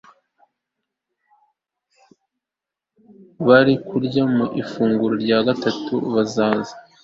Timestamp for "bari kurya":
3.47-4.23